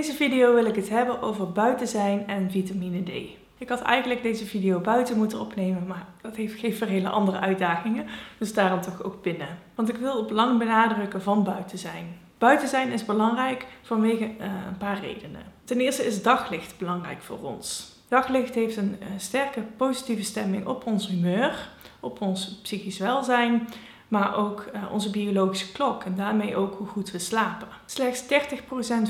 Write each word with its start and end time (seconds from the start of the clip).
deze 0.00 0.14
video 0.14 0.54
wil 0.54 0.64
ik 0.64 0.74
het 0.74 0.88
hebben 0.88 1.22
over 1.22 1.52
buiten 1.52 1.86
zijn 1.86 2.26
en 2.26 2.50
vitamine 2.50 3.02
D. 3.02 3.10
Ik 3.58 3.68
had 3.68 3.80
eigenlijk 3.80 4.22
deze 4.22 4.46
video 4.46 4.78
buiten 4.78 5.16
moeten 5.16 5.40
opnemen, 5.40 5.86
maar 5.86 6.06
dat 6.20 6.36
heeft, 6.36 6.58
geeft 6.58 6.78
weer 6.78 6.88
hele 6.88 7.08
andere 7.08 7.38
uitdagingen. 7.38 8.06
Dus 8.38 8.54
daarom 8.54 8.80
toch 8.80 9.02
ook 9.02 9.22
binnen. 9.22 9.48
Want 9.74 9.88
ik 9.88 9.96
wil 9.96 10.18
op 10.18 10.30
lang 10.30 10.58
benadrukken 10.58 11.22
van 11.22 11.44
buiten 11.44 11.78
zijn. 11.78 12.18
Buiten 12.38 12.68
zijn 12.68 12.92
is 12.92 13.04
belangrijk 13.04 13.66
vanwege 13.82 14.24
uh, 14.24 14.46
een 14.68 14.76
paar 14.78 15.00
redenen. 15.00 15.42
Ten 15.64 15.80
eerste 15.80 16.06
is 16.06 16.22
daglicht 16.22 16.78
belangrijk 16.78 17.22
voor 17.22 17.38
ons. 17.38 17.92
Daglicht 18.08 18.54
heeft 18.54 18.76
een 18.76 18.96
uh, 19.00 19.06
sterke 19.16 19.60
positieve 19.76 20.24
stemming 20.24 20.66
op 20.66 20.86
ons 20.86 21.08
humeur, 21.08 21.68
op 22.00 22.20
ons 22.20 22.60
psychisch 22.62 22.98
welzijn, 22.98 23.68
maar 24.10 24.36
ook 24.36 24.64
uh, 24.74 24.92
onze 24.92 25.10
biologische 25.10 25.72
klok 25.72 26.04
en 26.04 26.14
daarmee 26.16 26.56
ook 26.56 26.74
hoe 26.74 26.86
goed 26.86 27.10
we 27.10 27.18
slapen. 27.18 27.68
Slechts 27.86 28.22
30% 28.22 28.26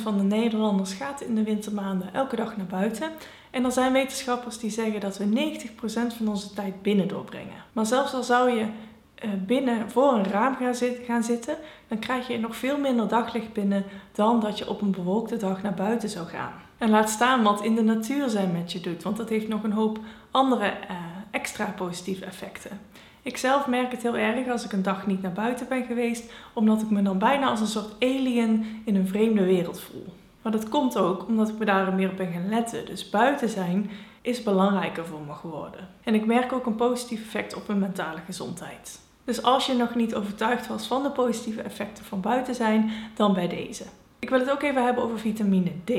van 0.02 0.16
de 0.16 0.22
Nederlanders 0.22 0.92
gaat 0.92 1.20
in 1.20 1.34
de 1.34 1.42
wintermaanden 1.42 2.14
elke 2.14 2.36
dag 2.36 2.56
naar 2.56 2.66
buiten. 2.66 3.10
En 3.50 3.64
er 3.64 3.72
zijn 3.72 3.92
wetenschappers 3.92 4.58
die 4.58 4.70
zeggen 4.70 5.00
dat 5.00 5.18
we 5.18 5.58
90% 6.12 6.16
van 6.16 6.28
onze 6.28 6.52
tijd 6.52 6.82
binnen 6.82 7.08
doorbrengen. 7.08 7.64
Maar 7.72 7.86
zelfs 7.86 8.14
al 8.14 8.22
zou 8.22 8.50
je 8.50 8.62
uh, 8.64 9.30
binnen 9.46 9.90
voor 9.90 10.12
een 10.12 10.24
raam 10.24 10.56
gaan 11.06 11.22
zitten, 11.22 11.56
dan 11.88 11.98
krijg 11.98 12.28
je 12.28 12.38
nog 12.38 12.56
veel 12.56 12.78
minder 12.78 13.08
daglicht 13.08 13.52
binnen 13.52 13.84
dan 14.12 14.40
dat 14.40 14.58
je 14.58 14.68
op 14.68 14.80
een 14.80 14.90
bewolkte 14.90 15.36
dag 15.36 15.62
naar 15.62 15.74
buiten 15.74 16.08
zou 16.08 16.26
gaan. 16.26 16.52
En 16.78 16.90
laat 16.90 17.10
staan 17.10 17.42
wat 17.42 17.64
in 17.64 17.74
de 17.74 17.82
natuur 17.82 18.28
zijn 18.28 18.52
met 18.52 18.72
je 18.72 18.80
doet, 18.80 19.02
want 19.02 19.16
dat 19.16 19.28
heeft 19.28 19.48
nog 19.48 19.62
een 19.62 19.72
hoop 19.72 19.98
andere 20.30 20.64
uh, 20.64 20.96
extra 21.30 21.74
positieve 21.76 22.24
effecten. 22.24 22.80
Ik 23.22 23.36
zelf 23.36 23.66
merk 23.66 23.90
het 23.90 24.02
heel 24.02 24.16
erg 24.16 24.48
als 24.48 24.64
ik 24.64 24.72
een 24.72 24.82
dag 24.82 25.06
niet 25.06 25.22
naar 25.22 25.32
buiten 25.32 25.68
ben 25.68 25.84
geweest, 25.84 26.32
omdat 26.52 26.82
ik 26.82 26.90
me 26.90 27.02
dan 27.02 27.18
bijna 27.18 27.48
als 27.48 27.60
een 27.60 27.66
soort 27.66 27.94
alien 27.98 28.82
in 28.84 28.96
een 28.96 29.08
vreemde 29.08 29.44
wereld 29.44 29.80
voel. 29.80 30.06
Maar 30.42 30.52
dat 30.52 30.68
komt 30.68 30.96
ook 30.98 31.28
omdat 31.28 31.48
ik 31.48 31.58
me 31.58 31.64
daar 31.64 31.94
meer 31.94 32.10
op 32.10 32.16
ben 32.16 32.32
gaan 32.32 32.48
letten. 32.48 32.86
Dus 32.86 33.10
buiten 33.10 33.48
zijn 33.48 33.90
is 34.22 34.42
belangrijker 34.42 35.06
voor 35.06 35.20
me 35.26 35.34
geworden. 35.34 35.88
En 36.02 36.14
ik 36.14 36.26
merk 36.26 36.52
ook 36.52 36.66
een 36.66 36.76
positief 36.76 37.20
effect 37.20 37.54
op 37.54 37.66
mijn 37.66 37.78
mentale 37.78 38.20
gezondheid. 38.26 39.00
Dus 39.24 39.42
als 39.42 39.66
je 39.66 39.74
nog 39.74 39.94
niet 39.94 40.14
overtuigd 40.14 40.66
was 40.66 40.86
van 40.86 41.02
de 41.02 41.10
positieve 41.10 41.62
effecten 41.62 42.04
van 42.04 42.20
buiten 42.20 42.54
zijn, 42.54 42.92
dan 43.14 43.34
bij 43.34 43.48
deze. 43.48 43.84
Ik 44.18 44.30
wil 44.30 44.38
het 44.38 44.50
ook 44.50 44.62
even 44.62 44.84
hebben 44.84 45.04
over 45.04 45.18
vitamine 45.18 45.70
D. 45.84 45.90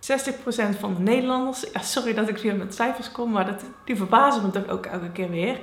60% 0.00 0.78
van 0.78 0.94
de 0.94 1.00
Nederlanders, 1.00 1.64
sorry 1.80 2.14
dat 2.14 2.28
ik 2.28 2.38
weer 2.38 2.56
met 2.56 2.74
cijfers 2.74 3.12
kom, 3.12 3.30
maar 3.30 3.46
dat, 3.46 3.64
die 3.84 3.96
verbazen 3.96 4.42
me 4.42 4.50
toch 4.50 4.68
ook 4.68 4.86
elke 4.86 5.10
keer 5.10 5.30
weer. 5.30 5.56
60% 5.56 5.60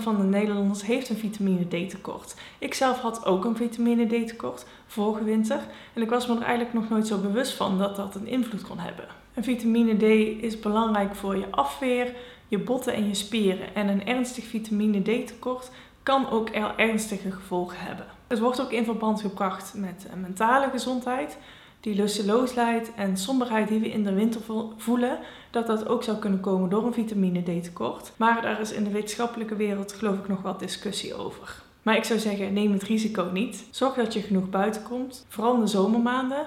van 0.00 0.16
de 0.16 0.22
Nederlanders 0.22 0.82
heeft 0.82 1.08
een 1.08 1.16
vitamine 1.16 1.64
D 1.64 1.90
tekort. 1.90 2.34
Ik 2.58 2.74
zelf 2.74 2.98
had 2.98 3.24
ook 3.26 3.44
een 3.44 3.56
vitamine 3.56 4.06
D 4.06 4.28
tekort 4.28 4.66
vorige 4.86 5.24
winter 5.24 5.60
en 5.94 6.02
ik 6.02 6.10
was 6.10 6.26
me 6.26 6.34
er 6.34 6.42
eigenlijk 6.42 6.74
nog 6.74 6.88
nooit 6.88 7.06
zo 7.06 7.18
bewust 7.18 7.52
van 7.52 7.78
dat 7.78 7.96
dat 7.96 8.14
een 8.14 8.26
invloed 8.26 8.62
kon 8.62 8.78
hebben. 8.78 9.06
En 9.34 9.44
vitamine 9.44 9.96
D 9.96 10.02
is 10.42 10.60
belangrijk 10.60 11.14
voor 11.14 11.36
je 11.36 11.50
afweer, 11.50 12.14
je 12.48 12.58
botten 12.58 12.94
en 12.94 13.08
je 13.08 13.14
spieren. 13.14 13.74
En 13.74 13.88
een 13.88 14.06
ernstig 14.06 14.44
vitamine 14.44 15.00
D 15.00 15.26
tekort 15.26 15.70
kan 16.02 16.30
ook 16.30 16.48
ernstige 16.76 17.32
gevolgen 17.32 17.78
hebben. 17.78 18.06
Het 18.26 18.38
wordt 18.38 18.60
ook 18.60 18.72
in 18.72 18.84
verband 18.84 19.20
gebracht 19.20 19.72
met 19.76 20.06
mentale 20.20 20.70
gezondheid 20.70 21.38
die 21.82 21.94
lusteloosheid 21.94 22.92
en 22.96 23.16
somberheid 23.16 23.68
die 23.68 23.80
we 23.80 23.90
in 23.90 24.04
de 24.04 24.12
winter 24.12 24.40
voelen, 24.76 25.18
dat 25.50 25.66
dat 25.66 25.88
ook 25.88 26.02
zou 26.02 26.16
kunnen 26.16 26.40
komen 26.40 26.70
door 26.70 26.86
een 26.86 26.92
vitamine 26.92 27.42
D 27.42 27.62
tekort. 27.62 28.12
Maar 28.16 28.42
daar 28.42 28.60
is 28.60 28.72
in 28.72 28.84
de 28.84 28.90
wetenschappelijke 28.90 29.56
wereld 29.56 29.92
geloof 29.92 30.18
ik 30.18 30.28
nog 30.28 30.42
wat 30.42 30.58
discussie 30.58 31.14
over. 31.14 31.62
Maar 31.82 31.96
ik 31.96 32.04
zou 32.04 32.18
zeggen, 32.18 32.52
neem 32.52 32.72
het 32.72 32.82
risico 32.82 33.30
niet. 33.32 33.64
Zorg 33.70 33.94
dat 33.94 34.12
je 34.12 34.20
genoeg 34.20 34.50
buiten 34.50 34.82
komt, 34.82 35.26
vooral 35.28 35.54
in 35.54 35.60
de 35.60 35.66
zomermaanden 35.66 36.46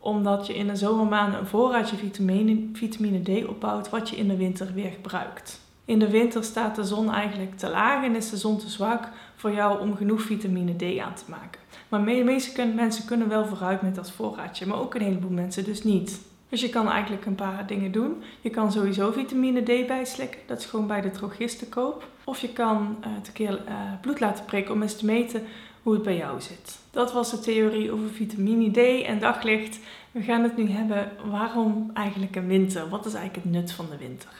omdat 0.00 0.46
je 0.46 0.54
in 0.54 0.66
de 0.66 0.76
zomermaanden 0.76 1.40
een 1.40 1.46
voorraadje 1.46 1.96
vitamine, 1.96 2.68
vitamine 2.72 3.22
D 3.22 3.48
opbouwt 3.48 3.90
wat 3.90 4.08
je 4.08 4.16
in 4.16 4.28
de 4.28 4.36
winter 4.36 4.74
weer 4.74 4.90
gebruikt. 4.90 5.60
In 5.84 5.98
de 5.98 6.10
winter 6.10 6.44
staat 6.44 6.76
de 6.76 6.84
zon 6.84 7.10
eigenlijk 7.10 7.56
te 7.56 7.68
laag 7.68 8.04
en 8.04 8.16
is 8.16 8.30
de 8.30 8.36
zon 8.36 8.58
te 8.58 8.68
zwak 8.68 9.08
voor 9.36 9.52
jou 9.52 9.80
om 9.80 9.96
genoeg 9.96 10.22
vitamine 10.22 10.76
D 10.76 10.98
aan 10.98 11.14
te 11.14 11.24
maken. 11.26 11.60
Maar 11.88 12.04
de 12.04 12.24
meeste 12.24 12.66
mensen 12.74 13.04
kunnen 13.04 13.28
wel 13.28 13.46
vooruit 13.46 13.82
met 13.82 13.94
dat 13.94 14.10
voorraadje, 14.10 14.66
maar 14.66 14.80
ook 14.80 14.94
een 14.94 15.02
heleboel 15.02 15.30
mensen 15.30 15.64
dus 15.64 15.84
niet. 15.84 16.20
Dus 16.48 16.60
je 16.60 16.68
kan 16.68 16.88
eigenlijk 16.88 17.26
een 17.26 17.34
paar 17.34 17.66
dingen 17.66 17.92
doen. 17.92 18.22
Je 18.40 18.50
kan 18.50 18.72
sowieso 18.72 19.12
vitamine 19.12 19.62
D 19.62 19.86
bijslikken, 19.86 20.40
dat 20.46 20.58
is 20.58 20.64
gewoon 20.64 20.86
bij 20.86 21.00
de 21.00 21.10
drogist 21.10 21.58
te 21.58 21.68
koop. 21.68 22.08
Of 22.24 22.40
je 22.40 22.48
kan 22.48 22.96
uh, 23.00 23.12
een 23.12 23.32
keer 23.32 23.52
uh, 23.52 23.74
bloed 24.00 24.20
laten 24.20 24.44
prikken 24.44 24.74
om 24.74 24.82
eens 24.82 24.96
te 24.96 25.04
meten 25.04 25.42
hoe 25.82 25.92
het 25.92 26.02
bij 26.02 26.16
jou 26.16 26.40
zit. 26.40 26.78
Dat 26.90 27.12
was 27.12 27.30
de 27.30 27.40
theorie 27.40 27.92
over 27.92 28.08
vitamine 28.08 28.70
D 28.70 29.04
en 29.04 29.18
daglicht. 29.18 29.78
We 30.10 30.22
gaan 30.22 30.42
het 30.42 30.56
nu 30.56 30.70
hebben 30.70 31.12
waarom 31.24 31.90
eigenlijk 31.94 32.36
een 32.36 32.46
winter? 32.46 32.88
Wat 32.88 33.06
is 33.06 33.14
eigenlijk 33.14 33.44
het 33.44 33.54
nut 33.54 33.72
van 33.72 33.86
de 33.90 33.96
winter? 33.96 34.30